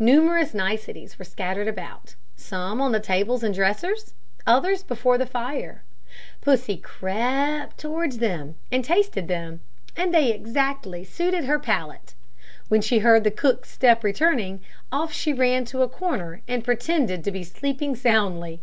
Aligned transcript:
Numerous 0.00 0.54
niceties 0.54 1.20
were 1.20 1.24
scattered 1.24 1.68
about, 1.68 2.16
some 2.34 2.80
on 2.80 2.90
the 2.90 2.98
tables 2.98 3.44
and 3.44 3.54
dressers, 3.54 4.12
others 4.44 4.82
before 4.82 5.16
the 5.16 5.24
fire. 5.24 5.84
Pussy 6.40 6.76
crept 6.76 7.78
towards 7.78 8.18
them, 8.18 8.56
and 8.72 8.82
tasted 8.84 9.28
them; 9.28 9.60
they 9.94 10.32
exactly 10.32 11.04
suited 11.04 11.44
her 11.44 11.60
palate. 11.60 12.14
When 12.66 12.80
she 12.80 12.98
heard 12.98 13.22
the 13.22 13.30
cook's 13.30 13.70
step 13.70 14.02
returning, 14.02 14.62
off 14.90 15.12
she 15.12 15.32
ran 15.32 15.64
to 15.66 15.82
a 15.82 15.88
corner 15.88 16.42
and 16.48 16.64
pretended 16.64 17.22
to 17.22 17.30
be 17.30 17.44
sleeping 17.44 17.94
soundly. 17.94 18.60